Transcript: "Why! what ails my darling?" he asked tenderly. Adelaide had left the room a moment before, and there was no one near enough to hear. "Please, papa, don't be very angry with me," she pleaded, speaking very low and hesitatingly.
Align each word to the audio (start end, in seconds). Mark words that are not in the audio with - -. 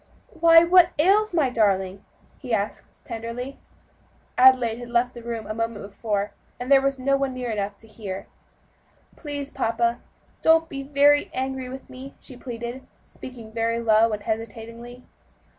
"Why! 0.33 0.63
what 0.63 0.93
ails 0.97 1.31
my 1.31 1.51
darling?" 1.51 2.03
he 2.39 2.55
asked 2.55 3.05
tenderly. 3.05 3.59
Adelaide 4.35 4.79
had 4.79 4.89
left 4.89 5.13
the 5.13 5.21
room 5.21 5.45
a 5.45 5.53
moment 5.53 5.85
before, 5.85 6.33
and 6.59 6.71
there 6.71 6.81
was 6.81 6.97
no 6.97 7.15
one 7.15 7.35
near 7.35 7.51
enough 7.51 7.77
to 7.77 7.87
hear. 7.87 8.25
"Please, 9.15 9.51
papa, 9.51 9.99
don't 10.41 10.67
be 10.69 10.81
very 10.81 11.29
angry 11.35 11.69
with 11.69 11.87
me," 11.87 12.15
she 12.19 12.35
pleaded, 12.35 12.81
speaking 13.05 13.51
very 13.51 13.79
low 13.79 14.11
and 14.11 14.23
hesitatingly. 14.23 15.03